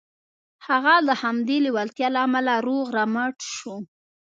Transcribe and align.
هغه 0.67 0.95
د 1.07 1.09
همدې 1.21 1.57
لېوالتیا 1.65 2.07
له 2.15 2.19
امله 2.27 2.53
روغ 2.67 2.85
رمټ 2.97 3.37
شو 3.55 3.75